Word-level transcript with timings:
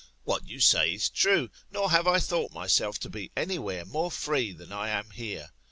What 0.23 0.47
you 0.47 0.59
say 0.59 0.95
is 0.95 1.09
true, 1.11 1.51
nor 1.69 1.91
have 1.91 2.07
I 2.07 2.17
thought 2.17 2.51
myself 2.53 2.97
to 3.01 3.07
be 3.11 3.29
any 3.37 3.59
where 3.59 3.85
more 3.85 4.09
free 4.09 4.51
than 4.51 4.71
I 4.71 4.89
am 4.89 5.11
here. 5.11 5.51